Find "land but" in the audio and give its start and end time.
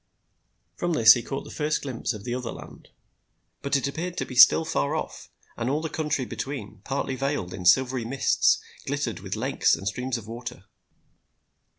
2.51-3.75